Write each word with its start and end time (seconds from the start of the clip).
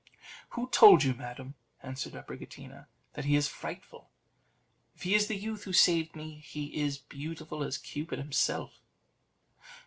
"Who 0.57 0.67
told 0.69 1.03
you, 1.03 1.13
madam," 1.13 1.53
answered 1.83 2.13
Abricotina, 2.13 2.87
"that 3.13 3.25
he 3.25 3.35
is 3.35 3.47
frightful? 3.47 4.09
If 4.95 5.03
he 5.03 5.13
is 5.13 5.27
the 5.27 5.37
youth 5.37 5.65
who 5.65 5.73
saved 5.73 6.15
me, 6.15 6.39
he 6.39 6.75
is 6.81 6.97
beautiful 6.97 7.63
as 7.63 7.77
Cupid 7.77 8.17
himself." 8.17 8.79